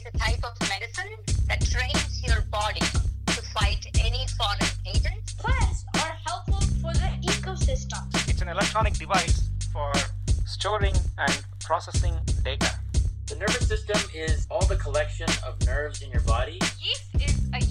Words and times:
is 0.00 0.14
a 0.14 0.18
type 0.18 0.44
of 0.44 0.68
medicine 0.68 1.12
that 1.48 1.60
trains 1.66 2.22
your 2.22 2.42
body 2.50 2.80
to 2.80 3.42
fight 3.54 3.86
any 4.00 4.26
foreign 4.38 4.58
agent. 4.86 5.34
Plants 5.38 5.84
are 5.94 6.16
helpful 6.26 6.60
for 6.80 6.92
the 6.94 7.10
ecosystem. 7.22 8.06
It's 8.28 8.40
an 8.42 8.48
electronic 8.48 8.94
device 8.94 9.48
for 9.72 9.92
storing 10.46 10.94
and 11.18 11.44
processing 11.60 12.14
data. 12.44 12.74
The 13.26 13.36
nervous 13.36 13.68
system 13.68 14.00
is 14.14 14.46
all 14.50 14.64
the 14.66 14.76
collection 14.76 15.28
of 15.46 15.60
nerves 15.66 16.02
in 16.02 16.10
your 16.10 16.22
body. 16.22 16.58
Yeast 16.80 17.04
is 17.14 17.40
a 17.54 17.64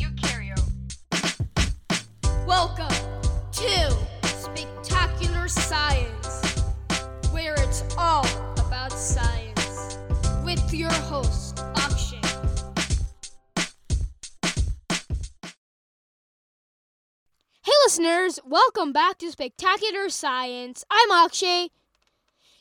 listeners, 17.99 18.39
welcome 18.45 18.93
back 18.93 19.17
to 19.17 19.29
Spectacular 19.29 20.07
Science. 20.07 20.85
I'm 20.89 21.11
Akshay. 21.11 21.67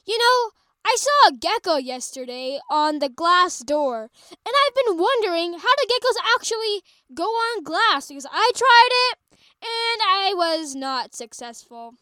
You 0.05 0.19
know, 0.19 0.51
I 0.85 0.97
saw 0.99 1.29
a 1.29 1.37
gecko 1.37 1.77
yesterday 1.77 2.59
on 2.69 2.99
the 2.99 3.09
glass 3.09 3.61
door, 3.61 4.11
and 4.31 4.39
I've 4.47 4.75
been 4.75 4.99
wondering 4.99 5.53
how 5.53 5.59
do 5.59 5.87
geckos 5.87 6.35
actually 6.35 6.83
go 7.15 7.23
on 7.23 7.63
glass 7.63 8.09
because 8.09 8.27
I 8.29 8.51
tried 8.57 8.89
it 8.91 9.19
and 9.63 10.03
I 10.09 10.33
was 10.35 10.75
not 10.75 11.15
successful. 11.15 11.95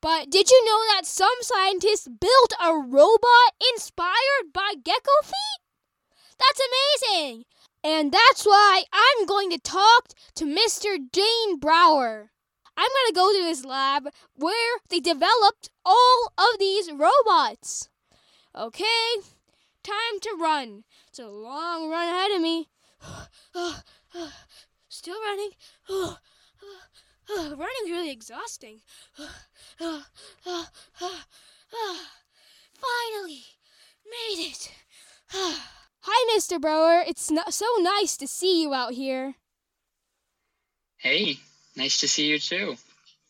But 0.00 0.30
did 0.30 0.50
you 0.50 0.64
know 0.64 0.94
that 0.94 1.04
some 1.04 1.28
scientists 1.42 2.08
built 2.08 2.54
a 2.64 2.72
robot 2.72 3.52
inspired 3.74 4.54
by 4.54 4.72
gecko 4.82 5.20
feet? 5.22 5.60
That's 6.38 6.60
amazing! 7.12 7.44
And 7.82 8.12
that's 8.12 8.44
why 8.44 8.82
I'm 8.92 9.24
going 9.26 9.50
to 9.50 9.58
talk 9.58 10.08
to 10.34 10.44
Mr. 10.44 10.98
Dane 11.10 11.58
Brouwer. 11.58 12.30
I'm 12.76 12.88
going 12.88 13.06
to 13.08 13.14
go 13.14 13.32
to 13.32 13.42
his 13.46 13.64
lab 13.64 14.10
where 14.34 14.78
they 14.88 15.00
developed 15.00 15.70
all 15.84 16.32
of 16.38 16.58
these 16.58 16.92
robots. 16.92 17.88
Okay, 18.56 19.16
time 19.82 20.20
to 20.22 20.36
run. 20.40 20.84
It's 21.08 21.18
a 21.18 21.28
long 21.28 21.90
run 21.90 22.08
ahead 22.08 22.30
of 22.32 22.40
me. 22.42 22.68
Still 24.88 25.20
running. 25.20 25.50
Running's 27.28 27.90
really 27.90 28.10
exhausting. 28.10 28.80
Finally, 29.78 30.04
made 34.04 34.50
it. 34.50 34.72
Hi, 36.02 36.36
Mr. 36.36 36.60
Brouwer. 36.60 37.04
It's 37.06 37.30
no- 37.30 37.50
so 37.50 37.66
nice 37.78 38.16
to 38.16 38.26
see 38.26 38.62
you 38.62 38.72
out 38.72 38.94
here. 38.94 39.34
Hey, 40.96 41.38
nice 41.76 41.98
to 42.00 42.08
see 42.08 42.26
you 42.26 42.38
too. 42.38 42.76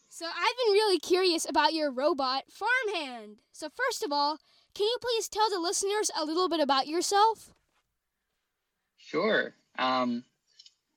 So, 0.09 0.27
I've 0.27 0.57
been 0.57 0.73
really 0.73 0.99
curious 0.99 1.49
about 1.49 1.73
your 1.73 1.91
robot, 1.91 2.45
Farmhand. 2.51 3.39
So, 3.53 3.69
first 3.69 4.03
of 4.03 4.13
all, 4.13 4.39
can 4.75 4.87
you 4.87 4.97
please 5.01 5.29
tell 5.29 5.51
the 5.51 5.59
listeners 5.59 6.11
a 6.17 6.25
little 6.25 6.49
bit 6.49 6.61
about 6.61 6.87
yourself? 6.87 7.51
Sure. 8.99 9.55
Um, 9.79 10.25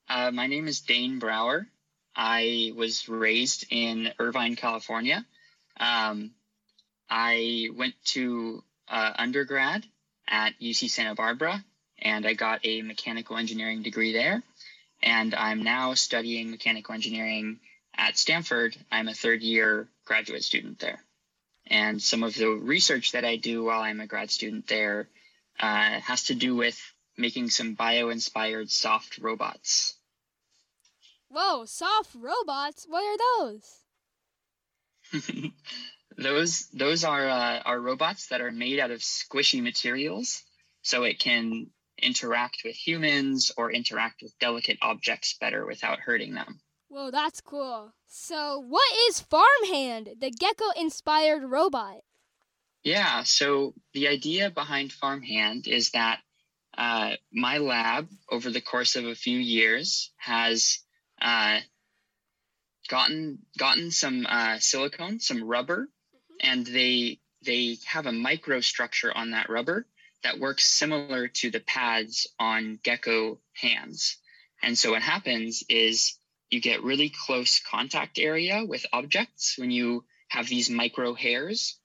uh, 0.07 0.29
my 0.31 0.47
name 0.47 0.67
is 0.67 0.81
Dane 0.81 1.19
Brouwer. 1.19 1.67
I 2.15 2.71
was 2.75 3.09
raised 3.09 3.65
in 3.71 4.13
Irvine, 4.19 4.55
California. 4.55 5.25
Um, 5.79 6.31
I 7.09 7.69
went 7.75 7.95
to 8.05 8.63
uh, 8.87 9.13
undergrad 9.15 9.85
at 10.33 10.59
UC 10.59 10.89
Santa 10.89 11.13
Barbara 11.13 11.63
and 11.99 12.25
I 12.25 12.33
got 12.33 12.61
a 12.65 12.81
mechanical 12.81 13.37
engineering 13.37 13.83
degree 13.83 14.13
there. 14.13 14.41
And 15.03 15.35
I'm 15.35 15.61
now 15.61 15.93
studying 15.93 16.49
mechanical 16.49 16.95
engineering 16.95 17.59
at 17.95 18.17
Stanford. 18.17 18.75
I'm 18.91 19.07
a 19.07 19.13
third 19.13 19.43
year 19.43 19.87
graduate 20.05 20.43
student 20.43 20.79
there. 20.79 20.99
And 21.67 22.01
some 22.01 22.23
of 22.23 22.33
the 22.33 22.47
research 22.47 23.11
that 23.11 23.23
I 23.23 23.35
do 23.35 23.63
while 23.63 23.81
I'm 23.81 24.01
a 24.01 24.07
grad 24.07 24.31
student 24.31 24.67
there 24.67 25.07
uh, 25.59 25.99
has 25.99 26.23
to 26.25 26.35
do 26.35 26.55
with 26.55 26.81
making 27.15 27.51
some 27.51 27.75
bio 27.75 28.09
inspired 28.09 28.71
soft 28.71 29.19
robots. 29.19 29.93
Whoa, 31.29 31.65
soft 31.65 32.15
robots? 32.15 32.87
What 32.89 33.03
are 33.03 33.17
those? 33.39 33.69
those 36.17 36.67
those 36.73 37.03
are 37.03 37.27
uh, 37.27 37.59
are 37.65 37.79
robots 37.79 38.27
that 38.27 38.41
are 38.41 38.51
made 38.51 38.79
out 38.79 38.91
of 38.91 38.99
squishy 38.99 39.61
materials, 39.61 40.43
so 40.81 41.03
it 41.03 41.19
can 41.19 41.67
interact 42.01 42.61
with 42.65 42.75
humans 42.75 43.51
or 43.55 43.71
interact 43.71 44.21
with 44.21 44.37
delicate 44.39 44.77
objects 44.81 45.35
better 45.39 45.65
without 45.65 45.99
hurting 45.99 46.33
them. 46.33 46.59
Whoa, 46.89 47.11
that's 47.11 47.41
cool. 47.41 47.93
So, 48.07 48.59
what 48.59 48.93
is 49.09 49.19
Farmhand, 49.19 50.09
the 50.19 50.31
gecko 50.31 50.65
inspired 50.77 51.43
robot? 51.43 52.01
Yeah, 52.83 53.23
so 53.23 53.73
the 53.93 54.09
idea 54.09 54.49
behind 54.49 54.91
Farmhand 54.91 55.67
is 55.67 55.91
that 55.91 56.19
uh, 56.77 57.15
my 57.31 57.59
lab, 57.59 58.09
over 58.29 58.49
the 58.49 58.61
course 58.61 58.95
of 58.95 59.05
a 59.05 59.15
few 59.15 59.37
years, 59.37 60.11
has 60.17 60.79
uh, 61.21 61.59
gotten 62.89 63.39
gotten 63.57 63.91
some 63.91 64.25
uh, 64.27 64.59
silicone, 64.59 65.19
some 65.19 65.43
rubber, 65.43 65.87
and 66.41 66.65
they 66.65 67.19
they 67.45 67.77
have 67.85 68.05
a 68.05 68.11
microstructure 68.11 69.11
on 69.13 69.31
that 69.31 69.49
rubber 69.49 69.85
that 70.23 70.39
works 70.39 70.65
similar 70.65 71.27
to 71.27 71.51
the 71.51 71.59
pads 71.59 72.27
on 72.39 72.79
gecko 72.83 73.39
hands. 73.53 74.17
And 74.61 74.77
so 74.77 74.91
what 74.91 75.01
happens 75.01 75.63
is 75.67 76.17
you 76.49 76.61
get 76.61 76.83
really 76.83 77.09
close 77.25 77.59
contact 77.59 78.17
area 78.17 78.63
with 78.65 78.85
objects 78.93 79.55
when 79.57 79.71
you 79.71 80.05
have 80.29 80.47
these 80.47 80.69
micro 80.69 81.13
hairs, 81.13 81.77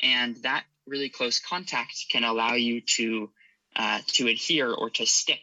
and 0.00 0.36
that 0.42 0.64
really 0.86 1.08
close 1.08 1.40
contact 1.40 2.06
can 2.10 2.24
allow 2.24 2.54
you 2.54 2.80
to 2.82 3.30
uh, 3.76 4.00
to 4.08 4.28
adhere 4.28 4.72
or 4.72 4.90
to 4.90 5.06
stick 5.06 5.42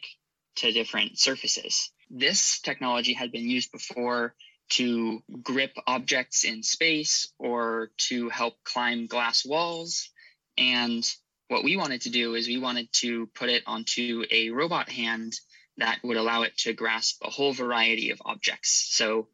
to 0.56 0.72
different 0.72 1.18
surfaces. 1.18 1.90
This 2.10 2.60
technology 2.60 3.12
had 3.12 3.32
been 3.32 3.48
used 3.48 3.70
before 3.72 4.34
to 4.70 5.22
grip 5.42 5.72
objects 5.86 6.44
in 6.44 6.62
space 6.62 7.32
or 7.38 7.90
to 7.96 8.28
help 8.28 8.54
climb 8.64 9.06
glass 9.06 9.44
walls. 9.44 10.10
And 10.56 11.04
what 11.48 11.64
we 11.64 11.76
wanted 11.76 12.02
to 12.02 12.10
do 12.10 12.34
is 12.34 12.46
we 12.46 12.58
wanted 12.58 12.92
to 12.94 13.26
put 13.34 13.48
it 13.48 13.62
onto 13.66 14.24
a 14.30 14.50
robot 14.50 14.88
hand 14.88 15.34
that 15.78 16.00
would 16.02 16.16
allow 16.16 16.42
it 16.42 16.56
to 16.58 16.72
grasp 16.72 17.22
a 17.24 17.30
whole 17.30 17.52
variety 17.52 18.10
of 18.10 18.20
objects. 18.24 18.88
So 18.90 19.28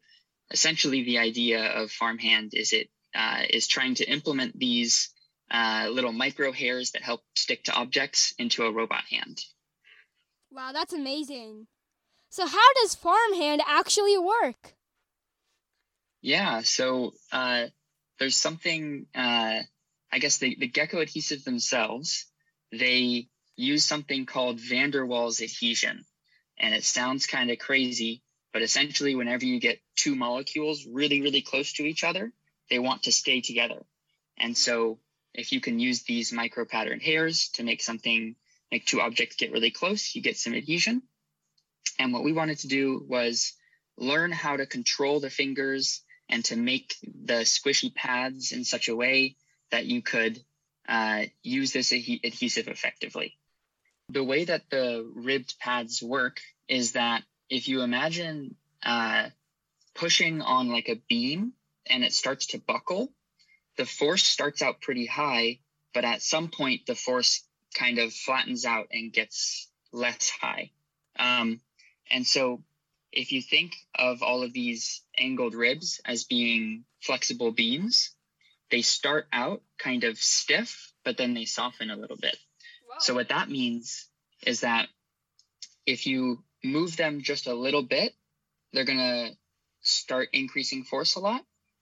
essentially, 0.51 1.03
the 1.03 1.17
idea 1.17 1.65
of 1.65 1.91
Farmhand 1.91 2.53
is 2.53 2.71
it 2.71 2.89
uh, 3.15 3.43
is 3.49 3.67
trying 3.67 3.95
to 3.95 4.09
implement 4.09 4.57
these 4.57 5.09
uh, 5.51 5.87
little 5.91 6.11
micro 6.11 6.51
hairs 6.51 6.91
that 6.91 7.01
help 7.01 7.21
stick 7.35 7.63
to 7.65 7.73
objects 7.73 8.33
into 8.37 8.63
a 8.63 8.71
robot 8.71 9.03
hand. 9.09 9.39
Wow, 10.51 10.71
that's 10.71 10.93
amazing. 10.93 11.67
So, 12.29 12.45
how 12.45 12.73
does 12.81 12.95
Farmhand 12.95 13.61
actually 13.65 14.17
work? 14.17 14.75
Yeah, 16.25 16.61
so 16.63 17.13
uh, 17.31 17.67
there's 18.17 18.35
something, 18.35 19.05
uh, 19.13 19.59
I 20.11 20.19
guess 20.19 20.39
the, 20.39 20.57
the 20.59 20.67
gecko 20.67 20.99
adhesive 21.01 21.43
themselves, 21.43 22.25
they 22.71 23.27
use 23.55 23.85
something 23.85 24.25
called 24.25 24.59
van 24.59 24.89
der 24.89 25.05
Waals 25.05 25.39
adhesion. 25.39 26.03
And 26.57 26.73
it 26.73 26.83
sounds 26.83 27.27
kind 27.27 27.51
of 27.51 27.59
crazy, 27.59 28.23
but 28.53 28.63
essentially, 28.63 29.13
whenever 29.13 29.45
you 29.45 29.59
get 29.59 29.77
two 29.95 30.15
molecules 30.15 30.87
really, 30.91 31.21
really 31.21 31.43
close 31.43 31.73
to 31.73 31.83
each 31.83 32.03
other, 32.03 32.33
they 32.71 32.79
want 32.79 33.03
to 33.03 33.11
stay 33.11 33.41
together. 33.41 33.85
And 34.35 34.57
so, 34.57 34.97
if 35.35 35.51
you 35.51 35.61
can 35.61 35.77
use 35.77 36.05
these 36.05 36.33
micro 36.33 36.65
pattern 36.65 37.01
hairs 37.01 37.49
to 37.49 37.63
make 37.63 37.83
something, 37.83 38.35
make 38.71 38.87
two 38.87 38.99
objects 38.99 39.35
get 39.35 39.51
really 39.51 39.69
close, 39.69 40.15
you 40.15 40.23
get 40.23 40.37
some 40.37 40.55
adhesion. 40.55 41.03
And 41.99 42.11
what 42.11 42.23
we 42.23 42.33
wanted 42.33 42.57
to 42.59 42.67
do 42.67 43.05
was 43.07 43.53
learn 43.95 44.31
how 44.31 44.57
to 44.57 44.65
control 44.65 45.19
the 45.19 45.29
fingers 45.29 46.01
and 46.29 46.43
to 46.45 46.55
make 46.55 46.95
the 47.03 47.43
squishy 47.43 47.93
pads 47.93 48.51
in 48.51 48.63
such 48.63 48.87
a 48.87 48.95
way 48.95 49.35
that 49.71 49.85
you 49.85 50.01
could 50.01 50.39
uh, 50.87 51.23
use 51.43 51.71
this 51.71 51.91
adhe- 51.91 52.23
adhesive 52.23 52.67
effectively. 52.67 53.37
The 54.09 54.23
way 54.23 54.45
that 54.45 54.69
the 54.69 55.09
ribbed 55.15 55.57
pads 55.59 56.01
work 56.01 56.39
is 56.67 56.93
that 56.93 57.23
if 57.49 57.67
you 57.67 57.81
imagine 57.81 58.55
uh, 58.83 59.29
pushing 59.93 60.41
on 60.41 60.69
like 60.69 60.89
a 60.89 61.01
beam 61.09 61.53
and 61.87 62.03
it 62.03 62.13
starts 62.13 62.47
to 62.47 62.59
buckle, 62.59 63.11
the 63.77 63.85
force 63.85 64.23
starts 64.23 64.61
out 64.61 64.81
pretty 64.81 65.05
high, 65.05 65.59
but 65.93 66.05
at 66.05 66.21
some 66.21 66.49
point 66.49 66.85
the 66.85 66.95
force 66.95 67.43
kind 67.73 67.99
of 67.99 68.13
flattens 68.13 68.65
out 68.65 68.87
and 68.91 69.11
gets 69.11 69.69
less 69.91 70.29
high. 70.29 70.71
Um, 71.17 71.59
and 72.09 72.25
so 72.25 72.61
if 73.15 73.31
you 73.31 73.41
think 73.41 73.75
of 73.95 74.21
all 74.21 74.43
of 74.43 74.53
these 74.53 75.01
angled 75.17 75.55
ribs 75.55 76.01
as 76.05 76.25
being 76.25 76.83
flexible 77.01 77.51
beams, 77.51 78.11
they 78.69 78.81
start 78.81 79.27
out 79.31 79.61
kind 79.79 80.03
of 80.03 80.17
stiff, 80.17 80.91
but 81.03 81.17
then 81.17 81.33
they 81.33 81.45
soften 81.45 81.89
a 81.89 81.95
little 81.95 82.17
bit. 82.17 82.37
So 82.99 83.13
what 83.13 83.29
that 83.29 83.49
means 83.49 84.07
is 84.45 84.61
that 84.61 84.87
if 85.85 86.07
you 86.07 86.43
move 86.63 86.97
them 86.97 87.21
just 87.21 87.47
a 87.47 87.53
little 87.53 87.83
bit, 87.83 88.13
they're 88.73 88.85
going 88.85 88.97
to 88.97 89.31
start 89.81 90.29
increasing 90.33 90.83
force 90.83 91.15
a 91.15 91.19
lot. 91.19 91.41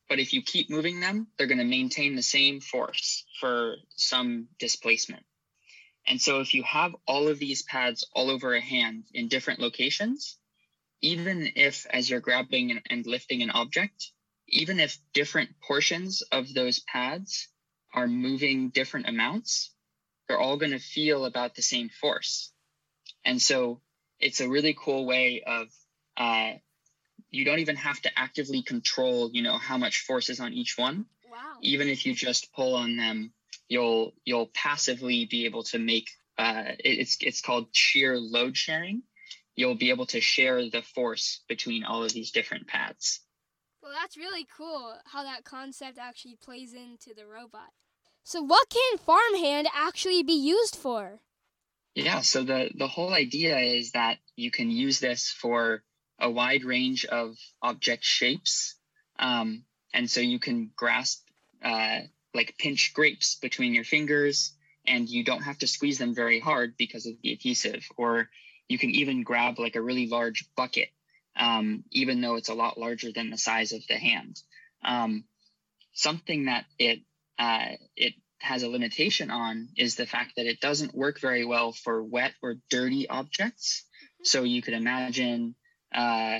But 0.09 0.19
if 0.19 0.33
you 0.33 0.41
keep 0.43 0.69
moving 0.69 0.99
them, 0.99 1.27
they're 1.37 1.47
going 1.47 1.57
to 1.57 1.63
maintain 1.63 2.15
the 2.15 2.21
same 2.21 2.59
force 2.59 3.25
for 3.39 3.75
some 3.95 4.49
displacement. 4.59 5.23
And 6.05 6.21
so 6.21 6.41
if 6.41 6.53
you 6.53 6.63
have 6.63 6.95
all 7.07 7.29
of 7.29 7.39
these 7.39 7.63
pads 7.63 8.05
all 8.13 8.29
over 8.29 8.53
a 8.53 8.61
hand 8.61 9.05
in 9.13 9.29
different 9.29 9.61
locations, 9.61 10.37
even 11.03 11.51
if 11.55 11.85
as 11.89 12.09
you're 12.09 12.21
grabbing 12.21 12.81
and 12.89 13.05
lifting 13.05 13.43
an 13.43 13.51
object, 13.51 14.11
even 14.47 14.79
if 14.79 14.97
different 15.13 15.49
portions 15.61 16.23
of 16.31 16.53
those 16.53 16.79
pads 16.79 17.49
are 17.93 18.07
moving 18.07 18.69
different 18.69 19.07
amounts, 19.07 19.71
they're 20.27 20.39
all 20.39 20.57
going 20.57 20.71
to 20.71 20.79
feel 20.79 21.25
about 21.25 21.55
the 21.55 21.61
same 21.61 21.89
force. 21.89 22.51
And 23.25 23.41
so 23.41 23.81
it's 24.19 24.39
a 24.39 24.49
really 24.49 24.75
cool 24.79 25.05
way 25.05 25.43
of 25.45 25.67
uh, 26.15 26.53
you 27.29 27.43
don't 27.43 27.59
even 27.59 27.75
have 27.75 27.99
to 28.01 28.11
actively 28.17 28.61
control, 28.63 29.29
you 29.33 29.41
know, 29.43 29.57
how 29.57 29.77
much 29.77 30.05
force 30.05 30.29
is 30.29 30.39
on 30.39 30.53
each 30.53 30.77
one. 30.77 31.05
Wow. 31.29 31.37
Even 31.61 31.89
if 31.89 32.05
you 32.05 32.13
just 32.13 32.53
pull 32.53 32.75
on 32.75 32.95
them, 32.95 33.33
you'll 33.67 34.13
you'll 34.23 34.49
passively 34.53 35.25
be 35.25 35.45
able 35.45 35.63
to 35.63 35.79
make 35.79 36.09
uh, 36.37 36.63
it- 36.79 36.99
it's 36.99 37.17
it's 37.19 37.41
called 37.41 37.67
shear 37.73 38.17
load 38.17 38.55
sharing. 38.55 39.03
You'll 39.55 39.75
be 39.75 39.91
able 39.91 40.07
to 40.07 40.21
share 40.21 40.69
the 40.69 40.81
force 40.81 41.41
between 41.47 41.83
all 41.83 42.03
of 42.03 42.13
these 42.13 42.31
different 42.31 42.67
pads. 42.67 43.19
Well, 43.81 43.91
that's 43.91 44.17
really 44.17 44.47
cool 44.57 44.95
how 45.05 45.23
that 45.23 45.43
concept 45.43 45.97
actually 45.99 46.37
plays 46.41 46.73
into 46.73 47.13
the 47.15 47.27
robot. 47.27 47.69
So, 48.23 48.41
what 48.41 48.69
can 48.69 48.97
farmhand 48.97 49.67
actually 49.73 50.23
be 50.23 50.33
used 50.33 50.75
for? 50.75 51.19
Yeah, 51.93 52.21
so 52.21 52.43
the 52.43 52.71
the 52.73 52.87
whole 52.87 53.13
idea 53.13 53.59
is 53.59 53.91
that 53.91 54.17
you 54.35 54.49
can 54.49 54.71
use 54.71 54.99
this 54.99 55.29
for 55.29 55.83
a 56.17 56.31
wide 56.31 56.63
range 56.63 57.05
of 57.05 57.35
object 57.61 58.03
shapes, 58.03 58.75
um, 59.19 59.65
and 59.93 60.09
so 60.09 60.21
you 60.21 60.39
can 60.39 60.71
grasp 60.75 61.21
uh, 61.63 61.99
like 62.33 62.57
pinch 62.57 62.93
grapes 62.93 63.35
between 63.35 63.73
your 63.73 63.83
fingers, 63.83 64.53
and 64.87 65.07
you 65.07 65.23
don't 65.23 65.43
have 65.43 65.59
to 65.59 65.67
squeeze 65.67 65.97
them 65.97 66.15
very 66.15 66.39
hard 66.39 66.75
because 66.77 67.05
of 67.05 67.13
the 67.21 67.33
adhesive. 67.33 67.85
Or 67.95 68.29
you 68.67 68.77
can 68.77 68.91
even 68.91 69.23
grab 69.23 69.59
like 69.59 69.75
a 69.75 69.81
really 69.81 70.07
large 70.07 70.45
bucket, 70.55 70.89
um, 71.35 71.83
even 71.91 72.21
though 72.21 72.35
it's 72.35 72.49
a 72.49 72.53
lot 72.53 72.77
larger 72.77 73.11
than 73.11 73.29
the 73.29 73.37
size 73.37 73.71
of 73.71 73.85
the 73.87 73.95
hand. 73.95 74.41
Um, 74.83 75.25
something 75.93 76.45
that 76.45 76.65
it 76.79 76.99
uh, 77.39 77.75
it 77.95 78.13
has 78.39 78.63
a 78.63 78.69
limitation 78.69 79.31
on 79.31 79.69
is 79.77 79.95
the 79.95 80.05
fact 80.05 80.33
that 80.35 80.45
it 80.45 80.59
doesn't 80.59 80.93
work 80.93 81.19
very 81.19 81.45
well 81.45 81.71
for 81.71 82.03
wet 82.03 82.33
or 82.41 82.55
dirty 82.69 83.07
objects. 83.07 83.85
So 84.23 84.43
you 84.43 84.61
could 84.61 84.73
imagine, 84.73 85.55
uh, 85.95 86.39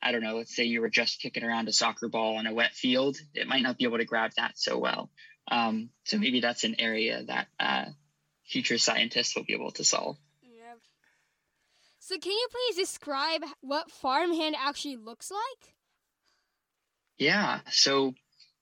I 0.00 0.12
don't 0.12 0.22
know, 0.22 0.36
let's 0.36 0.54
say 0.54 0.64
you 0.64 0.80
were 0.80 0.88
just 0.88 1.20
kicking 1.20 1.42
around 1.42 1.68
a 1.68 1.72
soccer 1.72 2.08
ball 2.08 2.36
on 2.36 2.46
a 2.46 2.54
wet 2.54 2.72
field, 2.72 3.16
it 3.34 3.48
might 3.48 3.62
not 3.62 3.78
be 3.78 3.84
able 3.84 3.98
to 3.98 4.04
grab 4.04 4.30
that 4.36 4.52
so 4.56 4.78
well. 4.78 5.10
Um, 5.50 5.90
so 6.04 6.18
maybe 6.18 6.40
that's 6.40 6.62
an 6.62 6.76
area 6.78 7.24
that 7.24 7.48
uh, 7.58 7.86
future 8.46 8.78
scientists 8.78 9.34
will 9.34 9.44
be 9.44 9.54
able 9.54 9.72
to 9.72 9.84
solve. 9.84 10.18
So, 12.08 12.16
can 12.16 12.32
you 12.32 12.48
please 12.50 12.76
describe 12.76 13.42
what 13.60 13.90
farmhand 13.90 14.56
actually 14.58 14.96
looks 14.96 15.30
like? 15.30 15.74
Yeah. 17.18 17.60
So 17.70 18.14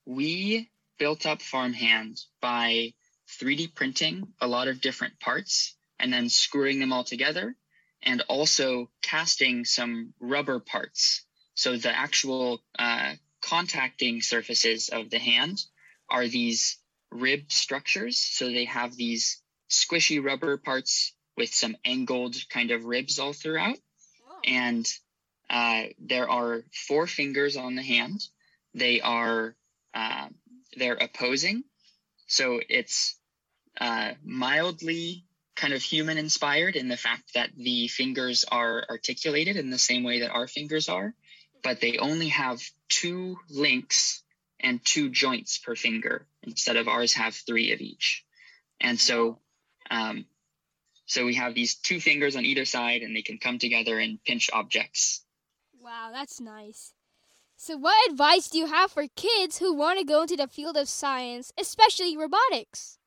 we 0.04 0.68
built 0.98 1.26
up 1.26 1.40
farmhand 1.40 2.20
by 2.40 2.94
3D 3.38 3.72
printing 3.72 4.26
a 4.40 4.48
lot 4.48 4.66
of 4.66 4.80
different 4.80 5.20
parts 5.20 5.76
and 6.00 6.12
then 6.12 6.28
screwing 6.28 6.80
them 6.80 6.92
all 6.92 7.04
together 7.04 7.54
and 8.02 8.20
also 8.22 8.90
casting 9.00 9.64
some 9.64 10.12
rubber 10.18 10.58
parts. 10.58 11.24
So 11.54 11.76
the 11.76 11.96
actual 11.96 12.64
uh, 12.76 13.12
contacting 13.42 14.22
surfaces 14.22 14.88
of 14.88 15.08
the 15.08 15.20
hand 15.20 15.64
are 16.10 16.26
these 16.26 16.78
rib 17.12 17.52
structures. 17.52 18.18
So 18.18 18.46
they 18.46 18.64
have 18.64 18.96
these 18.96 19.40
squishy 19.70 20.20
rubber 20.20 20.56
parts 20.56 21.12
with 21.36 21.52
some 21.52 21.76
angled 21.84 22.36
kind 22.48 22.70
of 22.70 22.84
ribs 22.84 23.18
all 23.18 23.32
throughout 23.32 23.78
and 24.46 24.86
uh, 25.50 25.82
there 25.98 26.28
are 26.28 26.62
four 26.72 27.06
fingers 27.06 27.56
on 27.56 27.74
the 27.74 27.82
hand. 27.82 28.26
They 28.74 29.00
are 29.00 29.54
uh, 29.94 30.28
they're 30.76 30.94
opposing, 30.94 31.64
so 32.26 32.60
it's 32.68 33.18
uh, 33.80 34.12
mildly 34.24 35.24
kind 35.54 35.72
of 35.72 35.82
human 35.82 36.18
inspired 36.18 36.76
in 36.76 36.88
the 36.88 36.96
fact 36.96 37.32
that 37.34 37.50
the 37.56 37.88
fingers 37.88 38.44
are 38.50 38.84
articulated 38.90 39.56
in 39.56 39.70
the 39.70 39.78
same 39.78 40.04
way 40.04 40.20
that 40.20 40.30
our 40.30 40.46
fingers 40.46 40.88
are, 40.90 41.14
but 41.62 41.80
they 41.80 41.96
only 41.96 42.28
have 42.28 42.60
two 42.90 43.38
links 43.48 44.22
and 44.60 44.84
two 44.84 45.08
joints 45.08 45.58
per 45.58 45.74
finger 45.74 46.26
instead 46.42 46.76
of 46.76 46.88
ours 46.88 47.14
have 47.14 47.34
three 47.34 47.72
of 47.72 47.80
each, 47.80 48.24
and 48.80 48.98
so. 48.98 49.38
Um, 49.88 50.26
so 51.06 51.24
we 51.24 51.34
have 51.34 51.54
these 51.54 51.76
two 51.76 52.00
fingers 52.00 52.36
on 52.36 52.44
either 52.44 52.64
side, 52.64 53.02
and 53.02 53.14
they 53.14 53.22
can 53.22 53.38
come 53.38 53.58
together 53.58 53.98
and 53.98 54.22
pinch 54.24 54.50
objects. 54.52 55.24
Wow, 55.80 56.10
that's 56.12 56.40
nice. 56.40 56.92
So, 57.56 57.76
what 57.76 58.10
advice 58.10 58.48
do 58.48 58.58
you 58.58 58.66
have 58.66 58.90
for 58.90 59.06
kids 59.16 59.58
who 59.58 59.74
want 59.74 59.98
to 59.98 60.04
go 60.04 60.22
into 60.22 60.36
the 60.36 60.48
field 60.48 60.76
of 60.76 60.88
science, 60.88 61.52
especially 61.58 62.16
robotics? 62.16 62.98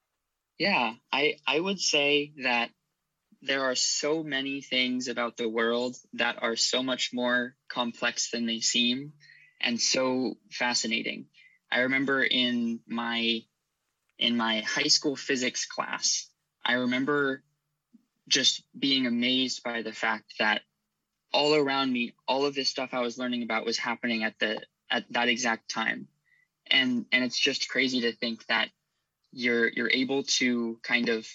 Yeah, 0.58 0.94
I 1.12 1.36
I 1.46 1.60
would 1.60 1.80
say 1.80 2.34
that 2.44 2.72
there 3.42 3.64
are 3.64 3.76
so 3.76 4.24
many 4.24 4.62
things 4.62 5.08
about 5.08 5.38
the 5.38 5.48
world 5.48 5.96
that 6.14 6.42
are 6.42 6.56
so 6.56 6.84
much 6.84 7.12
more 7.14 7.56
complex 7.70 8.32
than 8.32 8.46
they 8.46 8.60
seem 8.60 9.14
and 9.62 9.80
so 9.80 10.36
fascinating. 10.52 11.28
I 11.72 11.82
remember 11.82 12.24
in 12.24 12.80
my 12.88 13.42
in 14.18 14.36
my 14.36 14.62
high 14.62 14.90
school 14.90 15.16
physics 15.16 15.66
class, 15.66 16.30
I 16.66 16.74
remember 16.74 17.44
just 18.30 18.64
being 18.78 19.08
amazed 19.08 19.64
by 19.64 19.82
the 19.82 19.92
fact 19.92 20.36
that 20.40 20.62
all 21.34 21.56
around 21.56 21.92
me, 21.92 22.14
all 22.28 22.46
of 22.46 22.56
this 22.56 22.70
stuff 22.70 22.90
I 22.94 23.02
was 23.02 23.18
learning 23.18 23.44
about 23.44 23.66
was 23.66 23.78
happening 23.78 24.24
at 24.24 24.40
the 24.40 24.62
at 24.90 25.06
that 25.12 25.30
exact 25.30 25.70
time. 25.70 26.08
And 26.68 27.06
and 27.12 27.24
it's 27.24 27.40
just 27.40 27.70
crazy 27.70 28.02
to 28.02 28.14
think 28.14 28.46
that 28.48 28.70
you're 29.32 29.68
you're 29.68 29.92
able 29.92 30.24
to 30.24 30.80
kind 30.84 31.10
of 31.10 31.28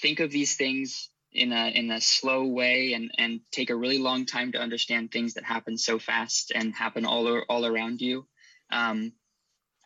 think 0.00 0.20
of 0.20 0.30
these 0.30 0.56
things 0.56 1.10
in 1.32 1.52
a 1.52 1.68
in 1.68 1.90
a 1.90 2.00
slow 2.00 2.44
way 2.44 2.92
and 2.92 3.10
and 3.18 3.40
take 3.52 3.70
a 3.70 3.76
really 3.76 3.98
long 3.98 4.26
time 4.26 4.52
to 4.52 4.60
understand 4.60 5.10
things 5.10 5.34
that 5.34 5.44
happen 5.44 5.78
so 5.78 5.98
fast 5.98 6.52
and 6.54 6.74
happen 6.74 7.04
all 7.04 7.42
all 7.48 7.66
around 7.66 8.00
you. 8.00 8.26
Um, 8.70 9.12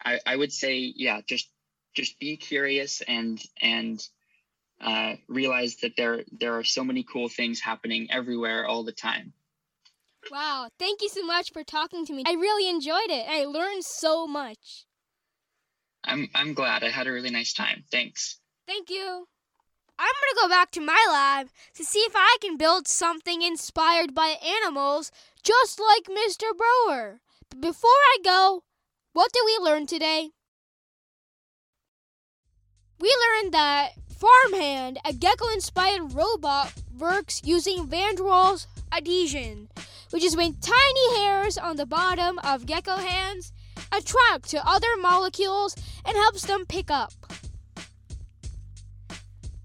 I 0.05 0.21
I 0.27 0.37
would 0.37 0.53
say 0.53 0.93
yeah, 0.97 1.21
just 1.27 1.51
just 1.95 2.19
be 2.19 2.37
curious 2.37 3.03
and 3.03 3.41
and 3.61 4.07
uh, 4.81 5.15
realize 5.29 5.77
that 5.77 5.97
there 5.97 6.25
there 6.33 6.59
are 6.59 6.65
so 6.65 6.85
many 6.85 7.03
cool 7.03 7.29
things 7.29 7.61
happening 7.61 8.09
everywhere 8.11 8.67
all 8.67 8.85
the 8.85 8.93
time. 8.93 9.33
Wow, 10.31 10.69
thank 10.79 11.03
you 11.03 11.09
so 11.09 11.25
much 11.25 11.53
for 11.53 11.63
talking 11.65 12.07
to 12.07 12.13
me. 12.13 12.25
I 12.27 12.33
really 12.33 12.69
enjoyed 12.69 13.11
it. 13.11 13.27
I 13.29 13.45
learned 13.45 13.85
so 13.85 14.27
much. 14.27 14.87
I'm 16.05 16.29
I'm 16.35 16.55
glad 16.55 16.83
I 16.83 16.91
had 16.91 17.07
a 17.07 17.13
really 17.13 17.31
nice 17.31 17.53
time. 17.53 17.85
Thanks. 17.91 18.39
Thank 18.67 18.91
you. 18.91 19.27
I'm 19.97 20.07
going 20.07 20.35
to 20.35 20.41
go 20.43 20.49
back 20.49 20.73
to 20.73 20.81
my 20.81 21.07
lab 21.09 21.49
to 21.75 21.85
see 21.85 22.01
if 22.01 22.15
I 22.17 22.37
can 22.41 22.57
build 22.57 22.89
something 22.89 23.43
inspired 23.43 24.13
by 24.13 24.37
animals 24.45 25.13
just 25.45 25.81
like 25.81 26.05
Mr. 26.07 26.47
Brouwer. 26.57 27.21
But 27.49 27.61
before 27.61 27.91
I 27.91 28.19
go, 28.25 28.65
what 29.13 29.31
did 29.33 29.43
we 29.47 29.65
learn 29.65 29.87
today? 29.87 30.31
We 32.99 33.17
learned 33.29 33.55
that 33.55 33.91
Farmhand, 34.17 34.99
a 35.05 35.13
gecko 35.13 35.49
inspired 35.49 36.13
robot, 36.15 36.73
works 36.99 37.43
using 37.45 37.87
Van 37.87 38.15
der 38.15 38.23
Waals 38.23 38.67
adhesion, 38.93 39.69
which 40.11 40.23
is 40.23 40.37
when 40.37 40.55
tiny 40.61 41.19
hairs 41.19 41.59
on 41.59 41.77
the 41.77 41.87
bottom 41.87 42.39
of 42.45 42.67
gecko 42.67 42.97
hands 42.97 43.53
attract 43.93 44.49
to 44.51 44.69
other 44.69 44.97
molecules 45.01 45.75
and 46.05 46.17
helps 46.17 46.47
them 46.47 46.65
pick 46.67 46.91
up. 46.91 47.13